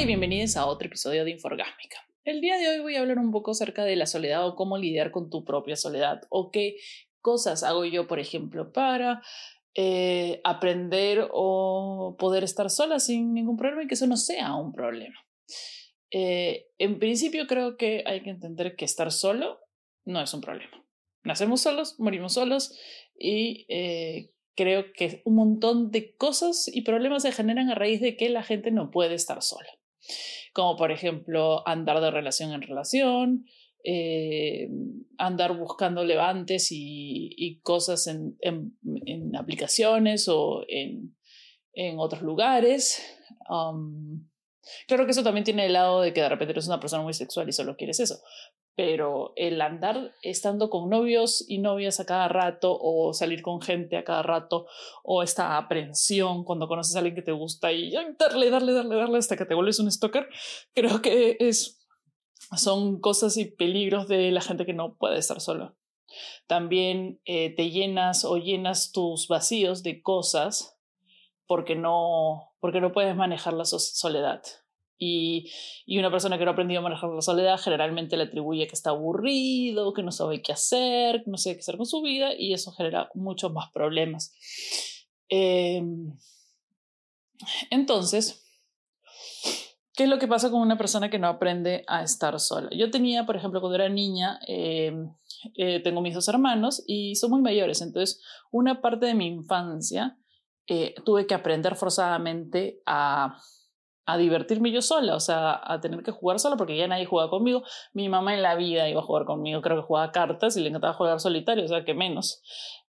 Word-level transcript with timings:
Y 0.00 0.06
bienvenidos 0.06 0.56
a 0.56 0.64
otro 0.64 0.86
episodio 0.86 1.26
de 1.26 1.32
Inforgásmica. 1.32 1.98
El 2.24 2.40
día 2.40 2.56
de 2.56 2.70
hoy 2.70 2.80
voy 2.80 2.96
a 2.96 3.00
hablar 3.00 3.18
un 3.18 3.32
poco 3.32 3.50
acerca 3.50 3.84
de 3.84 3.96
la 3.96 4.06
soledad 4.06 4.48
o 4.48 4.56
cómo 4.56 4.78
lidiar 4.78 5.10
con 5.10 5.28
tu 5.28 5.44
propia 5.44 5.76
soledad 5.76 6.22
o 6.30 6.50
qué 6.50 6.76
cosas 7.20 7.62
hago 7.64 7.84
yo, 7.84 8.06
por 8.06 8.18
ejemplo, 8.18 8.72
para 8.72 9.20
eh, 9.74 10.40
aprender 10.42 11.28
o 11.30 12.16
poder 12.18 12.44
estar 12.44 12.70
sola 12.70 12.98
sin 12.98 13.34
ningún 13.34 13.58
problema 13.58 13.82
y 13.82 13.88
que 13.88 13.92
eso 13.92 14.06
no 14.06 14.16
sea 14.16 14.54
un 14.54 14.72
problema. 14.72 15.16
Eh, 16.10 16.68
en 16.78 16.98
principio 16.98 17.46
creo 17.46 17.76
que 17.76 18.02
hay 18.06 18.22
que 18.22 18.30
entender 18.30 18.76
que 18.76 18.86
estar 18.86 19.12
solo 19.12 19.60
no 20.06 20.22
es 20.22 20.32
un 20.32 20.40
problema. 20.40 20.82
Nacemos 21.24 21.60
solos, 21.60 22.00
morimos 22.00 22.32
solos 22.32 22.74
y 23.18 23.66
eh, 23.68 24.30
creo 24.56 24.94
que 24.94 25.20
un 25.26 25.34
montón 25.34 25.90
de 25.90 26.16
cosas 26.16 26.70
y 26.72 26.82
problemas 26.84 27.22
se 27.22 27.32
generan 27.32 27.68
a 27.68 27.74
raíz 27.74 28.00
de 28.00 28.16
que 28.16 28.30
la 28.30 28.42
gente 28.42 28.70
no 28.70 28.90
puede 28.90 29.14
estar 29.14 29.42
sola. 29.42 29.68
Como 30.52 30.76
por 30.76 30.90
ejemplo 30.92 31.66
andar 31.66 32.00
de 32.00 32.10
relación 32.10 32.52
en 32.52 32.62
relación, 32.62 33.44
eh, 33.82 34.68
andar 35.16 35.56
buscando 35.56 36.04
levantes 36.04 36.68
y, 36.70 37.60
cosas 37.62 38.06
en, 38.06 38.36
aplicaciones 39.36 40.28
o 40.28 40.62
en, 40.68 41.14
otros 41.98 42.22
lugares. 42.22 43.02
Claro 44.86 45.04
que 45.04 45.12
eso 45.12 45.22
también 45.22 45.44
tiene 45.44 45.66
el 45.66 45.72
lado 45.72 46.02
de 46.02 46.12
que 46.12 46.20
de 46.20 46.28
repente 46.28 46.52
eres 46.52 46.66
una 46.66 46.80
persona 46.80 47.02
muy 47.02 47.14
sexual 47.14 47.48
y 47.48 47.52
solo 47.52 47.76
quieres 47.76 48.00
eso, 48.00 48.20
pero 48.82 49.34
el 49.36 49.60
andar 49.60 50.14
estando 50.22 50.70
con 50.70 50.88
novios 50.88 51.44
y 51.46 51.58
novias 51.58 52.00
a 52.00 52.06
cada 52.06 52.28
rato 52.28 52.78
o 52.80 53.12
salir 53.12 53.42
con 53.42 53.60
gente 53.60 53.98
a 53.98 54.04
cada 54.04 54.22
rato 54.22 54.68
o 55.02 55.22
esta 55.22 55.58
aprensión 55.58 56.44
cuando 56.44 56.66
conoces 56.66 56.96
a 56.96 57.00
alguien 57.00 57.14
que 57.14 57.20
te 57.20 57.32
gusta 57.32 57.72
y 57.72 57.92
darle, 57.92 58.48
darle, 58.48 58.72
darle, 58.72 58.96
darle 58.96 59.18
hasta 59.18 59.36
que 59.36 59.44
te 59.44 59.54
vuelves 59.54 59.80
un 59.80 59.92
stalker, 59.92 60.30
creo 60.72 61.02
que 61.02 61.36
es, 61.40 61.86
son 62.56 63.00
cosas 63.02 63.36
y 63.36 63.44
peligros 63.44 64.08
de 64.08 64.30
la 64.30 64.40
gente 64.40 64.64
que 64.64 64.72
no 64.72 64.96
puede 64.96 65.18
estar 65.18 65.42
sola. 65.42 65.74
También 66.46 67.20
eh, 67.26 67.54
te 67.54 67.68
llenas 67.68 68.24
o 68.24 68.38
llenas 68.38 68.92
tus 68.92 69.28
vacíos 69.28 69.82
de 69.82 70.00
cosas 70.00 70.78
porque 71.46 71.76
no, 71.76 72.54
porque 72.60 72.80
no 72.80 72.92
puedes 72.92 73.14
manejar 73.14 73.52
la 73.52 73.66
soledad. 73.66 74.42
Y, 75.02 75.50
una 75.98 76.10
persona 76.10 76.38
que 76.38 76.44
no 76.44 76.50
ha 76.50 76.52
aprendido 76.52 76.80
a 76.80 76.82
manejar 76.82 77.10
la 77.10 77.22
soledad 77.22 77.58
generalmente 77.58 78.16
le 78.16 78.24
atribuye 78.24 78.66
que 78.66 78.74
está 78.74 78.90
aburrido, 78.90 79.94
que 79.94 80.02
no 80.02 80.12
sabe 80.12 80.42
qué 80.42 80.52
hacer, 80.52 81.24
que 81.24 81.30
no 81.30 81.38
sabe 81.38 81.56
qué 81.56 81.60
hacer 81.60 81.78
con 81.78 81.86
su 81.86 82.02
vida 82.02 82.34
y 82.38 82.52
eso 82.52 82.70
genera 82.72 83.10
muchos 83.14 83.50
más 83.52 83.70
problemas. 83.72 84.34
Eh, 85.30 85.82
entonces, 87.70 88.44
¿qué 89.94 90.04
es 90.04 90.08
lo 90.08 90.18
que 90.18 90.28
pasa 90.28 90.50
con 90.50 90.60
una 90.60 90.76
persona 90.76 91.08
que 91.08 91.18
no 91.18 91.28
aprende 91.28 91.84
a 91.88 92.02
estar 92.02 92.38
sola? 92.38 92.68
Yo 92.76 92.90
tenía, 92.90 93.24
por 93.24 93.36
ejemplo, 93.36 93.60
cuando 93.60 93.76
era 93.76 93.88
niña, 93.88 94.38
eh, 94.46 94.92
eh, 95.56 95.80
tengo 95.80 96.02
mis 96.02 96.14
dos 96.14 96.28
hermanos 96.28 96.84
y 96.86 97.14
son 97.16 97.30
muy 97.30 97.40
mayores, 97.40 97.80
entonces 97.80 98.22
una 98.50 98.82
parte 98.82 99.06
de 99.06 99.14
mi 99.14 99.26
infancia 99.26 100.18
eh, 100.66 100.94
tuve 101.04 101.26
que 101.26 101.34
aprender 101.34 101.74
forzadamente 101.74 102.80
a 102.86 103.36
a 104.12 104.16
divertirme 104.16 104.72
yo 104.72 104.82
sola, 104.82 105.14
o 105.14 105.20
sea, 105.20 105.60
a 105.62 105.80
tener 105.80 106.02
que 106.02 106.10
jugar 106.10 106.38
sola 106.38 106.56
porque 106.56 106.76
ya 106.76 106.88
nadie 106.88 107.06
jugaba 107.06 107.30
conmigo. 107.30 107.62
Mi 107.92 108.08
mamá 108.08 108.34
en 108.34 108.42
la 108.42 108.54
vida 108.54 108.88
iba 108.88 109.00
a 109.00 109.04
jugar 109.04 109.24
conmigo, 109.24 109.60
creo 109.62 109.76
que 109.76 109.86
jugaba 109.86 110.12
cartas 110.12 110.56
y 110.56 110.60
le 110.60 110.68
encantaba 110.68 110.94
jugar 110.94 111.20
solitario, 111.20 111.64
o 111.64 111.68
sea, 111.68 111.84
que 111.84 111.94
menos. 111.94 112.42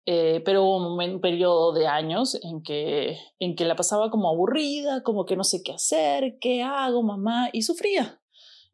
Eh, 0.06 0.40
pero 0.42 0.64
hubo 0.64 0.96
un, 0.96 1.20
periodo 1.20 1.74
de 1.74 1.86
años 1.86 2.38
en 2.42 2.62
que, 2.62 3.18
en 3.38 3.54
que 3.54 3.66
la 3.66 3.76
pasaba 3.76 4.10
como 4.10 4.30
aburrida, 4.30 5.02
como 5.02 5.26
que 5.26 5.36
no 5.36 5.44
sé 5.44 5.62
qué 5.62 5.72
hacer, 5.72 6.38
qué 6.40 6.62
hago, 6.62 7.02
mamá, 7.02 7.50
y 7.52 7.60
sufría. 7.60 8.18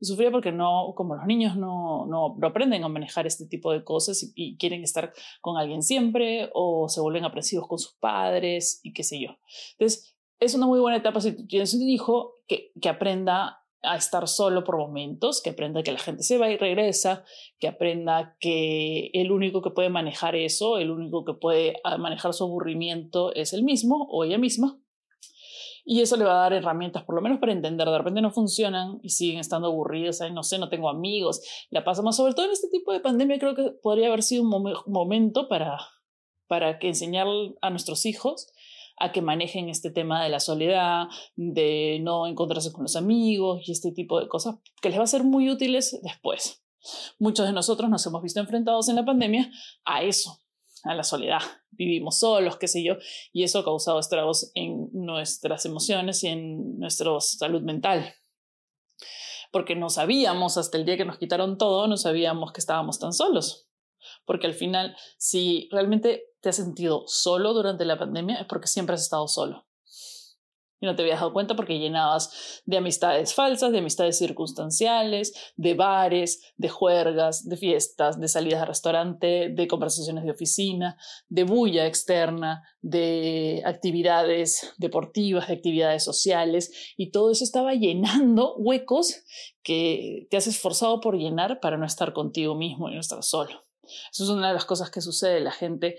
Y 0.01 0.07
sufría 0.07 0.31
porque 0.31 0.53
no, 0.53 0.93
como 0.95 1.17
los 1.17 1.27
niños 1.27 1.57
no, 1.57 2.07
no, 2.07 2.37
aprenden 2.47 2.85
a 2.85 2.89
manejar 2.89 3.27
este 3.27 3.47
tipo 3.47 3.73
de 3.73 3.83
cosas 3.83 4.23
y, 4.23 4.33
y, 4.37 4.57
quieren 4.59 4.85
estar 4.85 5.13
con 5.41 5.57
alguien 5.57 5.83
siempre 5.83 6.51
o 6.53 6.89
se 6.89 7.01
vuelven 7.01 7.25
aprensivos 7.25 7.67
con 7.67 7.79
sus 7.79 7.95
padres 7.95 8.79
y 8.85 8.93
qué 8.93 9.03
sé 9.03 9.21
yo. 9.21 9.31
Entonces, 9.73 10.14
es 10.45 10.55
una 10.55 10.67
muy 10.67 10.81
buena 10.81 10.99
etapa 10.99 11.21
si 11.21 11.37
tú 11.37 11.47
tienes 11.47 11.75
un 11.75 11.83
hijo 11.83 12.35
que, 12.47 12.73
que 12.81 12.89
aprenda 12.89 13.65
a 13.85 13.97
estar 13.97 14.27
solo 14.29 14.65
por 14.65 14.79
momentos, 14.79 15.43
que 15.43 15.51
aprenda 15.51 15.83
que 15.83 15.93
la 15.93 15.99
gente 15.99 16.23
se 16.23 16.39
va 16.39 16.51
y 16.51 16.57
regresa, 16.57 17.25
que 17.59 17.69
aprenda 17.69 18.37
que 18.41 19.11
el 19.13 19.31
único 19.31 19.63
que 19.63 19.71
puede 19.71 19.91
manejar 19.91 20.35
eso, 20.35 20.79
el 20.79 20.91
único 20.91 21.25
que 21.25 21.35
puede 21.35 21.77
ah, 21.85 21.99
manejar 21.99 22.33
su 22.35 22.45
aburrimiento 22.45 23.35
es 23.35 23.53
el 23.53 23.63
mismo 23.63 24.07
o 24.11 24.25
ella 24.25 24.39
misma. 24.39 24.81
Y 25.87 26.01
eso 26.01 26.17
le 26.17 26.25
va 26.25 26.33
a 26.33 26.49
dar 26.49 26.55
herramientas, 26.55 27.05
por 27.05 27.15
lo 27.15 27.21
menos 27.21 27.39
para 27.39 27.53
entender, 27.53 27.87
de 27.87 27.99
repente 27.99 28.23
no 28.23 28.31
funcionan 28.31 29.01
y 29.03 29.11
siguen 29.11 29.39
estando 29.39 29.69
aburridos, 29.69 30.19
no 30.33 30.43
sé, 30.43 30.59
no 30.59 30.71
tengo 30.71 30.89
amigos, 30.89 31.43
la 31.69 31.85
pasa 31.85 32.01
más, 32.01 32.17
sobre 32.17 32.33
todo 32.33 32.47
en 32.47 32.53
este 32.53 32.69
tipo 32.69 32.91
de 32.91 33.01
pandemia, 33.01 33.39
creo 33.39 33.55
que 33.55 33.71
podría 33.83 34.07
haber 34.07 34.23
sido 34.23 34.45
un 34.45 34.73
momento 34.87 35.47
para, 35.47 35.79
para 36.47 36.79
que 36.79 36.89
enseñar 36.89 37.27
a 37.61 37.69
nuestros 37.69 38.07
hijos 38.07 38.55
a 38.97 39.13
que 39.13 39.23
manejen 39.23 39.69
este 39.69 39.91
tema 39.91 40.23
de 40.23 40.31
la 40.31 40.41
soledad, 40.41 41.07
de 41.37 41.99
no 42.03 42.27
encontrarse 42.27 42.73
con 42.73 42.83
los 42.83 42.97
amigos 42.97 43.63
y 43.67 43.73
este 43.73 43.93
tipo 43.93 44.21
de 44.21 44.29
cosas 44.29 44.57
que 44.81 44.91
les 44.91 44.99
va 44.99 45.05
a 45.05 45.09
ser 45.09 45.25
muy 45.25 45.51
útiles 45.51 45.99
después. 46.03 46.65
Muchos 47.19 47.47
de 47.47 47.53
nosotros 47.53 47.89
nos 47.91 48.05
hemos 48.07 48.23
visto 48.23 48.41
enfrentados 48.41 48.89
en 48.89 48.97
la 48.97 49.05
pandemia 49.05 49.51
a 49.85 50.03
eso, 50.03 50.39
a 50.85 50.95
la 50.95 51.03
soledad. 51.03 51.41
Vivimos 51.71 52.19
solos, 52.19 52.57
qué 52.57 52.69
sé 52.69 52.85
yo, 52.85 52.95
y 53.33 53.43
eso 53.43 53.59
ha 53.59 53.65
causado 53.65 53.99
estragos 53.99 54.53
en 54.55 54.91
nuestras 54.93 55.65
emociones 55.65 56.23
y 56.23 56.29
en 56.29 56.79
nuestra 56.79 57.19
salud 57.21 57.63
mental. 57.63 58.15
Porque 59.51 59.77
no 59.77 59.89
sabíamos, 59.89 60.57
hasta 60.57 60.79
el 60.79 60.85
día 60.85 60.97
que 60.97 61.05
nos 61.05 61.19
quitaron 61.19 61.59
todo, 61.59 61.89
no 61.89 61.97
sabíamos 61.97 62.53
que 62.53 62.61
estábamos 62.61 62.99
tan 62.99 63.13
solos. 63.13 63.69
Porque 64.27 64.47
al 64.47 64.55
final, 64.55 64.97
si 65.17 65.69
realmente 65.71 66.34
te 66.45 66.51
has 66.51 66.57
sentido 66.57 67.05
solo 67.07 67.55
durante 67.55 67.87
la 67.87 67.99
pandemia 67.99 68.37
es 68.37 68.47
porque 68.47 68.69
siempre 68.69 68.95
has 68.95 69.03
estado 69.03 69.27
solo. 69.27 69.67
Y 70.79 70.87
no 70.87 70.95
te 70.95 71.01
habías 71.01 71.21
dado 71.21 71.33
cuenta 71.33 71.57
porque 71.57 71.79
llenabas 71.79 72.61
de 72.67 72.77
amistades 72.77 73.33
falsas, 73.33 73.73
de 73.73 73.79
amistades 73.79 74.19
circunstanciales, 74.19 75.33
de 75.57 75.73
bares, 75.73 76.53
de 76.59 76.69
juergas, 76.69 77.49
de 77.49 77.57
fiestas, 77.57 78.21
de 78.21 78.29
salidas 78.29 78.61
a 78.61 78.67
restaurante, 78.67 79.49
de 79.49 79.67
conversaciones 79.67 80.25
de 80.25 80.33
oficina, 80.33 80.99
de 81.31 81.45
bulla 81.45 81.87
externa, 81.87 82.63
de 82.83 83.63
actividades 83.65 84.75
deportivas, 84.77 85.49
de 85.49 85.55
actividades 85.55 86.05
sociales. 86.05 86.95
Y 86.99 87.11
todo 87.11 87.31
eso 87.31 87.45
estaba 87.45 87.73
llenando 87.73 88.55
huecos 88.57 89.23
que 89.63 90.27
te 90.29 90.37
has 90.37 90.47
esforzado 90.47 91.01
por 91.01 91.17
llenar 91.17 91.61
para 91.61 91.79
no 91.79 91.87
estar 91.87 92.13
contigo 92.13 92.55
mismo 92.55 92.91
y 92.91 92.95
no 92.95 93.01
estar 93.01 93.23
solo. 93.23 93.65
Eso 94.13 94.25
es 94.25 94.31
una 94.31 94.49
de 94.49 94.55
las 94.55 94.65
cosas 94.65 94.91
que 94.91 95.01
sucede. 95.01 95.41
La 95.41 95.53
gente 95.53 95.97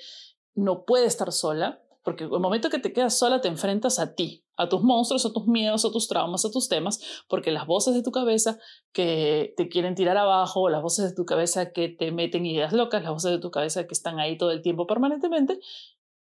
no 0.55 0.85
puede 0.85 1.05
estar 1.05 1.31
sola, 1.31 1.81
porque 2.03 2.23
el 2.23 2.29
momento 2.29 2.69
que 2.69 2.79
te 2.79 2.93
quedas 2.93 3.17
sola 3.17 3.41
te 3.41 3.47
enfrentas 3.47 3.99
a 3.99 4.15
ti, 4.15 4.45
a 4.57 4.69
tus 4.69 4.81
monstruos, 4.81 5.25
a 5.25 5.33
tus 5.33 5.47
miedos, 5.47 5.85
a 5.85 5.91
tus 5.91 6.07
traumas, 6.07 6.45
a 6.45 6.51
tus 6.51 6.69
temas, 6.69 7.23
porque 7.27 7.51
las 7.51 7.65
voces 7.65 7.93
de 7.93 8.03
tu 8.03 8.11
cabeza 8.11 8.59
que 8.93 9.53
te 9.57 9.67
quieren 9.69 9.95
tirar 9.95 10.17
abajo, 10.17 10.69
las 10.69 10.81
voces 10.81 11.09
de 11.09 11.15
tu 11.15 11.25
cabeza 11.25 11.71
que 11.71 11.89
te 11.89 12.11
meten 12.11 12.45
ideas 12.45 12.73
locas, 12.73 13.03
las 13.03 13.11
voces 13.11 13.31
de 13.31 13.39
tu 13.39 13.51
cabeza 13.51 13.87
que 13.87 13.93
están 13.93 14.19
ahí 14.19 14.37
todo 14.37 14.51
el 14.51 14.61
tiempo 14.61 14.87
permanentemente, 14.87 15.59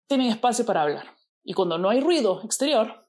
tienen 0.08 0.28
espacio 0.28 0.66
para 0.66 0.84
hablar. 0.84 1.08
Y 1.44 1.54
cuando 1.54 1.78
no 1.78 1.90
hay 1.90 2.00
ruido 2.00 2.42
exterior 2.44 3.08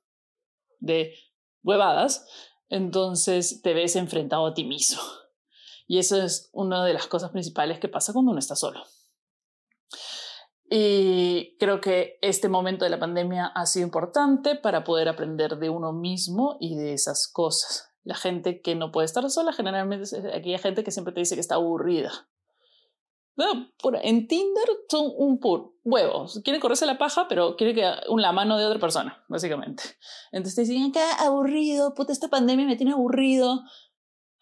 de 0.80 1.14
huevadas, 1.62 2.26
entonces 2.68 3.62
te 3.62 3.74
ves 3.74 3.94
enfrentado 3.96 4.46
a 4.46 4.54
ti 4.54 4.64
mismo. 4.64 5.02
Y 5.86 5.98
eso 5.98 6.20
es 6.20 6.48
una 6.52 6.84
de 6.84 6.94
las 6.94 7.06
cosas 7.06 7.30
principales 7.30 7.78
que 7.78 7.88
pasa 7.88 8.12
cuando 8.12 8.30
uno 8.30 8.38
está 8.38 8.56
solo. 8.56 8.82
Y 10.76 11.56
creo 11.60 11.80
que 11.80 12.18
este 12.20 12.48
momento 12.48 12.84
de 12.84 12.90
la 12.90 12.98
pandemia 12.98 13.46
ha 13.46 13.64
sido 13.64 13.86
importante 13.86 14.56
para 14.56 14.82
poder 14.82 15.08
aprender 15.08 15.56
de 15.58 15.70
uno 15.70 15.92
mismo 15.92 16.56
y 16.58 16.74
de 16.74 16.94
esas 16.94 17.30
cosas. 17.32 17.92
La 18.02 18.16
gente 18.16 18.60
que 18.60 18.74
no 18.74 18.90
puede 18.90 19.04
estar 19.04 19.30
sola 19.30 19.52
generalmente 19.52 20.02
es 20.02 20.14
aquella 20.14 20.58
gente 20.58 20.82
que 20.82 20.90
siempre 20.90 21.14
te 21.14 21.20
dice 21.20 21.36
que 21.36 21.40
está 21.40 21.54
aburrida. 21.54 22.10
en 23.36 24.26
Tinder 24.26 24.68
son 24.88 25.12
un 25.16 25.38
pur 25.38 25.76
huevo. 25.84 26.26
Quiere 26.42 26.58
correrse 26.58 26.86
la 26.86 26.98
paja, 26.98 27.28
pero 27.28 27.54
quiere 27.54 27.72
que 27.72 27.88
la 28.16 28.32
mano 28.32 28.58
de 28.58 28.66
otra 28.66 28.80
persona, 28.80 29.24
básicamente. 29.28 29.84
Entonces 30.32 30.56
te 30.56 30.72
dicen, 30.72 30.90
que 30.90 30.98
aburrido, 31.20 31.94
puta, 31.94 32.12
esta 32.12 32.26
pandemia 32.26 32.66
me 32.66 32.74
tiene 32.74 32.94
aburrido. 32.94 33.60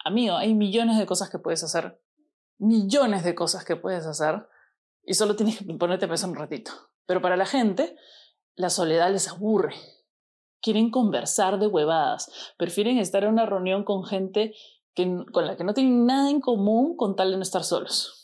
Amigo, 0.03 0.37
hay 0.37 0.55
millones 0.55 0.97
de 0.97 1.05
cosas 1.05 1.29
que 1.29 1.39
puedes 1.39 1.62
hacer. 1.62 2.01
Millones 2.56 3.23
de 3.23 3.35
cosas 3.35 3.67
que 3.67 3.77
puedes 3.77 4.06
hacer 4.06 4.47
y 5.05 5.15
solo 5.15 5.37
tienes 5.37 5.59
que 5.59 5.65
ponerte 5.75 6.07
a 6.07 6.09
pensar 6.09 6.31
un 6.31 6.37
ratito. 6.37 6.73
Pero 7.07 7.21
para 7.21 7.37
la 7.37 7.47
gente, 7.47 7.97
la 8.55 8.71
soledad 8.71 9.11
les 9.11 9.29
aburre. 9.29 9.75
Quieren 10.61 10.91
conversar 10.91 11.59
de 11.59 11.67
huevadas. 11.67 12.31
Prefieren 12.57 12.99
estar 12.99 13.25
en 13.25 13.31
una 13.31 13.47
reunión 13.47 13.85
con 13.85 14.05
gente 14.05 14.55
con 15.33 15.47
la 15.47 15.57
que 15.57 15.65
no 15.65 15.75
tienen 15.75 16.07
nada 16.07 16.31
en 16.31 16.41
común 16.41 16.97
con 16.97 17.17
tal 17.17 17.31
de 17.31 17.37
no 17.37 17.43
estar 17.43 17.65
solos. 17.65 18.23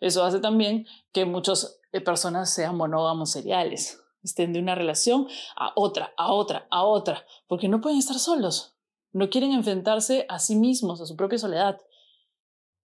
Eso 0.00 0.24
hace 0.24 0.40
también 0.40 0.86
que 1.12 1.24
muchas 1.24 1.80
eh, 1.92 2.00
personas 2.00 2.52
sean 2.52 2.76
monógamos 2.76 3.30
seriales. 3.30 4.00
Estén 4.22 4.52
de 4.52 4.58
una 4.58 4.74
relación 4.74 5.28
a 5.56 5.72
otra, 5.76 6.14
a 6.16 6.32
otra, 6.32 6.66
a 6.70 6.84
otra, 6.84 7.24
porque 7.46 7.68
no 7.68 7.80
pueden 7.80 7.98
estar 7.98 8.18
solos. 8.18 8.72
no 9.12 9.30
quieren 9.30 9.52
enfrentarse 9.52 10.26
a 10.28 10.40
sí 10.40 10.56
mismos, 10.56 11.00
a 11.00 11.06
su 11.06 11.14
propia 11.14 11.38
soledad. 11.38 11.80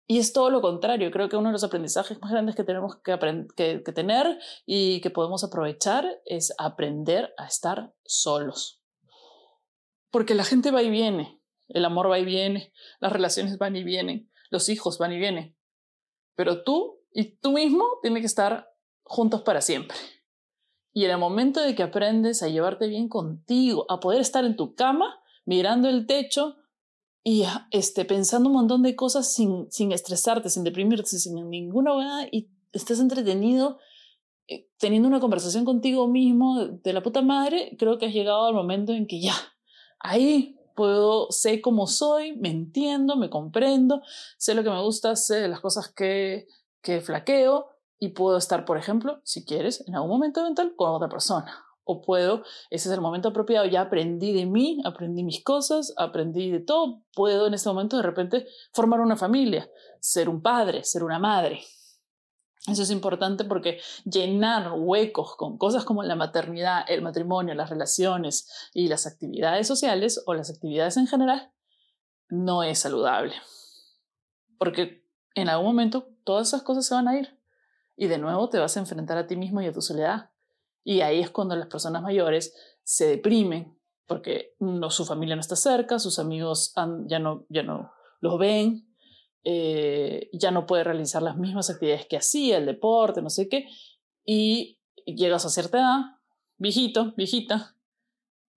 Y 0.09 0.19
es 0.19 0.31
todo 0.31 0.50
lo 0.50 0.62
contrario, 0.62 1.12
creo 1.12 1.27
que 1.27 1.36
uno 1.36 1.50
de 1.50 1.54
los 1.54 1.65
aprendizajes 1.65 2.21
más 2.21 2.31
grandes 2.31 2.56
que 2.56 2.63
tenemos 2.63 2.95
que, 3.04 3.18
que, 3.56 3.92
tener 3.92 4.39
y 4.65 5.01
que 5.01 5.09
podemos 5.09 5.44
aprovechar 5.44 6.21
es 6.25 6.54
aprender 6.57 7.33
a 7.38 7.45
estar 7.45 7.94
solos. 8.06 8.81
Porque 10.09 10.33
la 10.33 10.45
gente 10.45 10.71
va 10.71 10.81
y 10.81 10.89
viene, 10.89 11.42
el 11.68 11.83
amor 11.83 12.09
va 12.09 12.19
y 12.19 12.24
viene, 12.24 12.71
las 13.01 13.12
relaciones 13.12 13.57
van 13.57 13.75
y 13.75 13.83
vienen, 13.83 14.31
los 14.50 14.69
hijos 14.69 14.98
van 14.98 15.12
y 15.12 15.19
vienen. 15.19 15.57
Pero 16.36 16.63
tú 16.63 17.01
y 17.12 17.38
tú 17.39 17.51
mismo 17.51 17.86
tienen 18.01 18.21
que 18.21 18.27
estar 18.27 18.69
juntos 19.04 19.42
para 19.42 19.59
siempre. 19.59 19.98
Y 20.94 21.04
en 21.04 21.12
el 21.12 21.18
momento 21.18 21.59
de 21.59 21.75
que 21.75 21.83
aprendes 21.83 22.42
a 22.42 22.48
llevarte 22.48 22.88
bien 22.88 23.09
contigo, 23.09 23.86
a 23.89 24.00
poder 24.00 24.21
estar 24.21 24.45
en 24.45 24.56
tu 24.56 24.74
cama, 24.74 25.21
mirando 25.45 25.89
el 25.89 26.07
techo, 26.07 26.56
y 27.29 27.44
este, 27.71 28.06
pensando 28.06 28.47
un 28.47 28.56
montón 28.56 28.83
de 28.83 28.95
cosas 28.95 29.33
sin, 29.33 29.69
sin 29.69 29.91
estresarte, 29.91 30.50
sin 30.50 30.63
deprimirte, 30.63 31.09
sin 31.09 31.50
ninguna 31.50 31.94
nada 31.97 32.25
y 32.31 32.50
estés 32.71 33.01
entretenido 33.01 33.79
eh, 34.47 34.69
teniendo 34.77 35.09
una 35.09 35.19
conversación 35.19 35.65
contigo 35.65 36.07
mismo 36.07 36.68
de 36.68 36.94
la 36.94 37.03
puta 37.03 37.21
madre, 37.21 37.75
creo 37.77 37.97
que 37.97 38.06
has 38.06 38.13
llegado 38.13 38.45
al 38.45 38.53
momento 38.53 38.94
en 38.94 39.07
que 39.07 39.19
ya, 39.19 39.33
ahí 40.00 40.57
puedo, 40.74 41.29
sé 41.29 41.59
cómo 41.59 41.85
soy, 41.85 42.33
me 42.38 42.50
entiendo, 42.50 43.18
me 43.18 43.30
comprendo, 43.30 44.01
sé 44.38 44.56
lo 44.56 44.63
que 44.63 44.69
me 44.69 44.81
gusta, 44.81 45.18
sé 45.18 45.50
las 45.50 45.59
cosas 45.59 45.91
que, 45.94 46.47
que 46.81 47.01
flaqueo 47.01 47.68
y 48.00 48.13
puedo 48.13 48.38
estar, 48.38 48.63
por 48.63 48.77
ejemplo, 48.77 49.19
si 49.25 49.44
quieres, 49.44 49.85
en 49.85 49.95
algún 49.95 50.12
momento 50.12 50.44
mental 50.44 50.75
con 50.77 50.91
otra 50.91 51.09
persona 51.09 51.66
o 51.87 52.01
puedo, 52.01 52.43
ese 52.69 52.89
es 52.89 52.93
el 52.93 53.01
momento 53.01 53.29
apropiado, 53.29 53.65
ya 53.65 53.81
aprendí 53.81 54.33
de 54.33 54.45
mí, 54.45 54.81
aprendí 54.83 55.23
mis 55.23 55.43
cosas, 55.43 55.93
aprendí 55.97 56.51
de 56.51 56.59
todo, 56.59 57.01
puedo 57.13 57.47
en 57.47 57.53
este 57.53 57.69
momento 57.69 57.97
de 57.97 58.03
repente 58.03 58.47
formar 58.73 58.99
una 58.99 59.15
familia, 59.15 59.69
ser 59.99 60.29
un 60.29 60.41
padre, 60.41 60.83
ser 60.83 61.03
una 61.03 61.17
madre. 61.17 61.61
Eso 62.67 62.83
es 62.83 62.91
importante 62.91 63.45
porque 63.45 63.79
llenar 64.03 64.73
huecos 64.75 65.37
con 65.37 65.57
cosas 65.57 65.85
como 65.85 66.03
la 66.03 66.15
maternidad, 66.15 66.83
el 66.89 67.01
matrimonio, 67.01 67.53
las 67.53 67.69
relaciones 67.69 68.69
y 68.73 68.89
las 68.89 69.07
actividades 69.07 69.65
sociales 69.65 70.21
o 70.25 70.33
las 70.33 70.49
actividades 70.49 70.97
en 70.97 71.07
general 71.07 71.53
no 72.27 72.63
es 72.63 72.79
saludable. 72.79 73.33
Porque 74.57 75.05
en 75.33 75.47
algún 75.47 75.67
momento 75.67 76.09
todas 76.25 76.49
esas 76.49 76.63
cosas 76.63 76.85
se 76.85 76.93
van 76.93 77.07
a 77.07 77.17
ir 77.17 77.39
y 77.95 78.07
de 78.07 78.17
nuevo 78.17 78.49
te 78.49 78.59
vas 78.59 78.75
a 78.75 78.81
enfrentar 78.81 79.17
a 79.17 79.27
ti 79.27 79.37
mismo 79.37 79.61
y 79.61 79.67
a 79.67 79.71
tu 79.71 79.81
soledad 79.81 80.31
y 80.87 81.01
ahí 81.01 81.19
es 81.19 81.29
cuando 81.31 81.53
las 81.57 81.67
personas 81.67 82.01
mayores 82.01 82.55
se 82.81 83.07
deprimen 83.07 83.77
porque 84.05 84.55
no, 84.59 84.89
su 84.89 85.03
familia 85.03 85.35
no 85.35 85.41
está 85.41 85.57
cerca, 85.57 85.99
sus 85.99 86.17
amigos 86.17 86.73
ya, 87.07 87.19
no, 87.19 87.45
ya 87.49 87.61
no 87.61 87.91
los 88.21 88.39
ven, 88.39 88.87
eh, 89.43 90.29
ya 90.31 90.51
no 90.51 90.65
puede 90.65 90.85
realizar 90.85 91.21
las 91.21 91.35
mismas 91.35 91.69
actividades 91.69 92.05
que 92.05 92.15
hacía, 92.15 92.57
el 92.57 92.65
deporte, 92.65 93.21
no 93.21 93.29
sé 93.29 93.49
qué, 93.49 93.67
y 94.23 94.79
llegas 95.05 95.45
a 95.45 95.49
cierta 95.49 95.77
edad, 95.77 95.99
viejito, 96.57 97.13
viejita, 97.17 97.75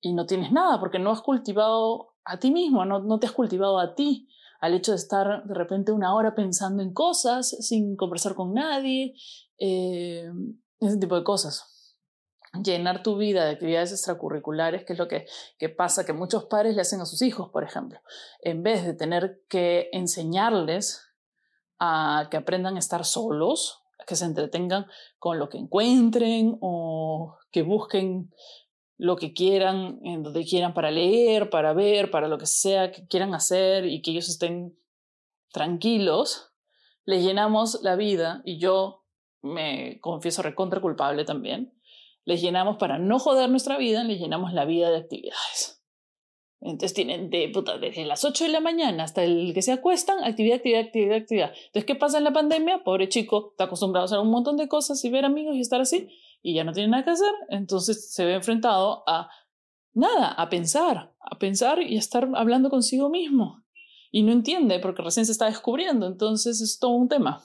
y 0.00 0.12
no 0.12 0.24
tienes 0.24 0.52
nada 0.52 0.78
porque 0.78 1.00
no 1.00 1.10
has 1.10 1.22
cultivado 1.22 2.14
a 2.24 2.38
ti 2.38 2.52
mismo, 2.52 2.84
no, 2.84 3.00
no 3.00 3.18
te 3.18 3.26
has 3.26 3.32
cultivado 3.32 3.80
a 3.80 3.96
ti, 3.96 4.28
al 4.60 4.74
hecho 4.74 4.92
de 4.92 4.98
estar 4.98 5.42
de 5.46 5.54
repente 5.54 5.90
una 5.90 6.14
hora 6.14 6.36
pensando 6.36 6.80
en 6.80 6.92
cosas 6.94 7.48
sin 7.48 7.96
conversar 7.96 8.36
con 8.36 8.54
nadie, 8.54 9.16
eh, 9.58 10.30
ese 10.78 10.96
tipo 10.96 11.16
de 11.16 11.24
cosas 11.24 11.79
llenar 12.52 13.02
tu 13.02 13.16
vida 13.16 13.44
de 13.44 13.52
actividades 13.52 13.92
extracurriculares, 13.92 14.84
que 14.84 14.94
es 14.94 14.98
lo 14.98 15.08
que, 15.08 15.26
pasa, 15.76 16.04
que 16.04 16.12
muchos 16.12 16.44
padres 16.44 16.74
le 16.74 16.82
hacen 16.82 17.00
a 17.00 17.06
sus 17.06 17.22
hijos, 17.22 17.50
por 17.50 17.64
ejemplo, 17.64 18.00
en 18.40 18.62
vez 18.62 18.84
de 18.84 18.94
tener 18.94 19.42
que 19.48 19.88
enseñarles 19.92 21.08
a 21.78 22.28
que 22.30 22.36
aprendan 22.36 22.76
a 22.76 22.80
estar 22.80 23.04
solos, 23.04 23.82
que 24.06 24.16
se 24.16 24.24
entretengan 24.24 24.86
con 25.18 25.38
lo 25.38 25.48
que 25.48 25.58
encuentren 25.58 26.58
o 26.60 27.36
que 27.52 27.62
busquen 27.62 28.32
lo 28.96 29.16
que 29.16 29.32
quieran, 29.32 29.98
en 30.02 30.22
donde 30.22 30.44
quieran 30.44 30.74
para 30.74 30.90
leer, 30.90 31.48
para 31.48 31.72
ver, 31.72 32.10
para 32.10 32.28
lo 32.28 32.36
que 32.36 32.46
sea 32.46 32.90
que 32.90 33.06
quieran 33.06 33.34
hacer 33.34 33.86
y 33.86 34.02
que 34.02 34.10
ellos 34.10 34.28
estén 34.28 34.76
tranquilos, 35.52 36.52
les 37.06 37.24
llenamos 37.24 37.80
la 37.82 37.96
vida 37.96 38.42
y 38.44 38.58
yo 38.58 39.04
me 39.42 39.98
confieso 40.00 40.42
recontra 40.42 40.80
culpable 40.80 41.24
también 41.24 41.72
les 42.30 42.40
llenamos 42.40 42.76
para 42.76 42.98
no 42.98 43.18
joder 43.18 43.50
nuestra 43.50 43.76
vida, 43.76 44.04
les 44.04 44.20
llenamos 44.20 44.52
la 44.52 44.64
vida 44.64 44.90
de 44.90 44.98
actividades. 44.98 45.82
Entonces 46.60 46.94
tienen 46.94 47.28
de 47.28 47.48
puta, 47.48 47.78
desde 47.78 48.04
las 48.04 48.24
8 48.24 48.44
de 48.44 48.50
la 48.50 48.60
mañana 48.60 49.02
hasta 49.02 49.24
el 49.24 49.52
que 49.52 49.62
se 49.62 49.72
acuestan, 49.72 50.22
actividad, 50.22 50.58
actividad, 50.58 50.80
actividad, 50.82 51.16
actividad. 51.16 51.52
Entonces, 51.52 51.84
¿qué 51.86 51.94
pasa 51.96 52.18
en 52.18 52.24
la 52.24 52.32
pandemia? 52.32 52.84
Pobre 52.84 53.08
chico, 53.08 53.48
está 53.50 53.64
acostumbrado 53.64 54.04
a 54.04 54.06
hacer 54.06 54.18
un 54.18 54.30
montón 54.30 54.56
de 54.56 54.68
cosas 54.68 55.04
y 55.04 55.10
ver 55.10 55.24
amigos 55.24 55.56
y 55.56 55.60
estar 55.60 55.80
así, 55.80 56.08
y 56.40 56.54
ya 56.54 56.62
no 56.62 56.72
tiene 56.72 56.90
nada 56.90 57.04
que 57.04 57.10
hacer. 57.10 57.32
Entonces 57.48 58.12
se 58.12 58.24
ve 58.24 58.34
enfrentado 58.34 59.02
a 59.08 59.28
nada, 59.92 60.28
a 60.28 60.48
pensar, 60.48 61.12
a 61.18 61.38
pensar 61.38 61.82
y 61.82 61.96
a 61.96 61.98
estar 61.98 62.28
hablando 62.36 62.70
consigo 62.70 63.10
mismo. 63.10 63.64
Y 64.12 64.22
no 64.22 64.30
entiende 64.30 64.78
porque 64.78 65.02
recién 65.02 65.26
se 65.26 65.32
está 65.32 65.46
descubriendo. 65.46 66.06
Entonces 66.06 66.60
es 66.60 66.78
todo 66.78 66.92
un 66.92 67.08
tema. 67.08 67.44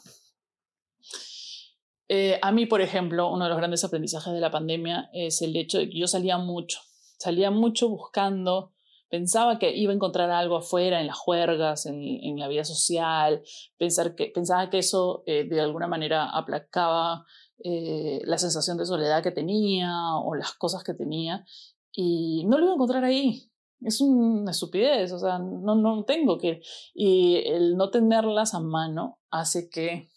Eh, 2.07 2.39
a 2.41 2.51
mí, 2.51 2.65
por 2.65 2.81
ejemplo, 2.81 3.31
uno 3.31 3.45
de 3.45 3.49
los 3.49 3.57
grandes 3.57 3.83
aprendizajes 3.83 4.33
de 4.33 4.39
la 4.39 4.51
pandemia 4.51 5.09
es 5.13 5.41
el 5.41 5.55
hecho 5.55 5.79
de 5.79 5.89
que 5.89 5.99
yo 5.99 6.07
salía 6.07 6.37
mucho, 6.37 6.79
salía 7.17 7.49
mucho 7.49 7.89
buscando, 7.89 8.73
pensaba 9.09 9.57
que 9.57 9.75
iba 9.75 9.91
a 9.91 9.95
encontrar 9.95 10.29
algo 10.29 10.57
afuera, 10.57 11.01
en 11.01 11.07
las 11.07 11.17
juergas, 11.17 11.85
en, 11.87 12.37
la 12.37 12.47
vida 12.47 12.63
social, 12.63 13.41
pensar 13.77 14.15
que, 14.15 14.27
pensaba 14.27 14.69
que 14.69 14.79
eso 14.79 15.23
eh, 15.25 15.45
de 15.45 15.61
alguna 15.61 15.87
manera 15.87 16.29
aplacaba 16.29 17.25
eh, 17.63 18.21
la 18.25 18.37
sensación 18.37 18.77
de 18.77 18.85
soledad 18.85 19.23
que 19.23 19.31
tenía 19.31 20.17
o 20.17 20.35
las 20.35 20.53
cosas 20.53 20.83
que 20.83 20.93
tenía 20.93 21.45
y 21.91 22.43
no 22.45 22.57
lo 22.57 22.65
iba 22.65 22.73
a 22.73 22.75
encontrar 22.75 23.03
ahí. 23.03 23.49
Es 23.81 24.01
una 24.01 24.51
estupidez, 24.51 25.11
o 25.11 25.19
sea, 25.19 25.39
no, 25.39 25.75
no 25.75 26.03
tengo 26.05 26.37
que... 26.37 26.61
Y 26.93 27.37
el 27.45 27.77
no 27.77 27.89
tenerlas 27.89 28.53
a 28.53 28.59
mano 28.59 29.19
hace 29.29 29.69
que 29.69 30.09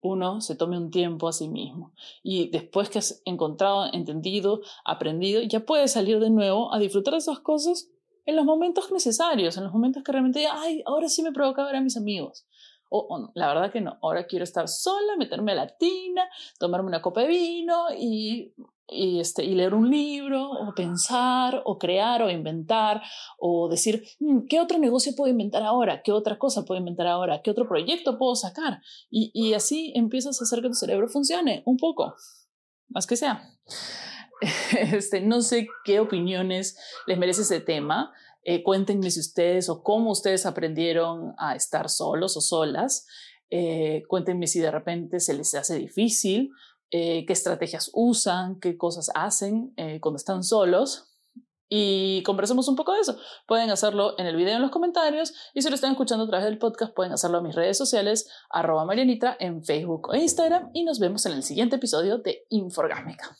uno 0.00 0.40
se 0.40 0.54
tome 0.54 0.76
un 0.76 0.90
tiempo 0.90 1.28
a 1.28 1.32
sí 1.32 1.48
mismo. 1.48 1.92
Y 2.22 2.50
después 2.50 2.90
que 2.90 2.98
has 2.98 3.22
encontrado, 3.24 3.92
entendido, 3.92 4.60
aprendido, 4.84 5.42
ya 5.42 5.60
puedes 5.60 5.92
salir 5.92 6.20
de 6.20 6.30
nuevo 6.30 6.72
a 6.72 6.78
disfrutar 6.78 7.12
de 7.12 7.18
esas 7.18 7.40
cosas 7.40 7.90
en 8.24 8.36
los 8.36 8.44
momentos 8.44 8.90
necesarios, 8.92 9.56
en 9.56 9.64
los 9.64 9.72
momentos 9.72 10.02
que 10.02 10.12
realmente, 10.12 10.46
ay, 10.50 10.82
ahora 10.86 11.08
sí 11.08 11.22
me 11.22 11.32
provoca 11.32 11.64
ver 11.64 11.76
a 11.76 11.80
mis 11.80 11.96
amigos. 11.96 12.46
O, 12.88 13.30
la 13.34 13.48
verdad 13.48 13.72
que 13.72 13.80
no, 13.80 13.98
ahora 14.02 14.26
quiero 14.26 14.44
estar 14.44 14.68
sola, 14.68 15.16
meterme 15.16 15.52
a 15.52 15.56
la 15.56 15.76
tina, 15.76 16.28
tomarme 16.58 16.88
una 16.88 17.02
copa 17.02 17.22
de 17.22 17.28
vino 17.28 17.86
y 17.96 18.54
y, 18.88 19.20
este, 19.20 19.44
y 19.44 19.54
leer 19.54 19.74
un 19.74 19.90
libro, 19.90 20.50
o 20.50 20.74
pensar, 20.74 21.62
o 21.64 21.78
crear, 21.78 22.22
o 22.22 22.30
inventar, 22.30 23.02
o 23.38 23.68
decir, 23.68 24.04
mm, 24.20 24.46
¿qué 24.48 24.60
otro 24.60 24.78
negocio 24.78 25.12
puedo 25.16 25.30
inventar 25.30 25.62
ahora? 25.62 26.02
¿Qué 26.02 26.12
otra 26.12 26.38
cosa 26.38 26.64
puedo 26.64 26.78
inventar 26.78 27.06
ahora? 27.06 27.42
¿Qué 27.42 27.50
otro 27.50 27.68
proyecto 27.68 28.18
puedo 28.18 28.34
sacar? 28.36 28.80
Y, 29.10 29.30
y 29.34 29.54
así 29.54 29.92
empiezas 29.94 30.40
a 30.40 30.44
hacer 30.44 30.62
que 30.62 30.68
tu 30.68 30.74
cerebro 30.74 31.08
funcione 31.08 31.62
un 31.66 31.76
poco, 31.76 32.14
más 32.88 33.06
que 33.06 33.16
sea. 33.16 33.42
Este, 34.92 35.22
no 35.22 35.40
sé 35.40 35.66
qué 35.84 35.98
opiniones 35.98 36.76
les 37.06 37.16
merece 37.16 37.40
ese 37.40 37.60
tema. 37.60 38.12
Eh, 38.42 38.62
cuéntenme 38.62 39.10
si 39.10 39.20
ustedes 39.20 39.70
o 39.70 39.82
cómo 39.82 40.10
ustedes 40.10 40.44
aprendieron 40.44 41.34
a 41.38 41.56
estar 41.56 41.88
solos 41.88 42.36
o 42.36 42.42
solas. 42.42 43.06
Eh, 43.48 44.02
cuéntenme 44.08 44.46
si 44.46 44.60
de 44.60 44.70
repente 44.70 45.20
se 45.20 45.34
les 45.34 45.54
hace 45.54 45.76
difícil 45.78 46.50
eh, 46.90 47.24
qué 47.26 47.32
estrategias 47.32 47.90
usan, 47.94 48.60
qué 48.60 48.76
cosas 48.76 49.10
hacen 49.14 49.72
eh, 49.76 50.00
cuando 50.00 50.16
están 50.16 50.42
solos. 50.42 51.12
Y 51.68 52.22
conversemos 52.22 52.68
un 52.68 52.76
poco 52.76 52.92
de 52.92 53.00
eso. 53.00 53.18
Pueden 53.48 53.70
hacerlo 53.70 54.14
en 54.18 54.26
el 54.26 54.36
video 54.36 54.54
en 54.54 54.62
los 54.62 54.70
comentarios 54.70 55.34
y 55.52 55.62
si 55.62 55.68
lo 55.68 55.74
están 55.74 55.90
escuchando 55.90 56.24
a 56.24 56.28
través 56.28 56.44
del 56.44 56.58
podcast 56.58 56.94
pueden 56.94 57.12
hacerlo 57.12 57.38
en 57.38 57.44
mis 57.44 57.56
redes 57.56 57.76
sociales, 57.76 58.30
arroba 58.50 58.84
Marianitra 58.84 59.36
en 59.40 59.64
Facebook 59.64 60.08
o 60.10 60.14
Instagram 60.14 60.70
y 60.74 60.84
nos 60.84 61.00
vemos 61.00 61.26
en 61.26 61.32
el 61.32 61.42
siguiente 61.42 61.76
episodio 61.76 62.18
de 62.18 62.46
Inforgámica. 62.50 63.36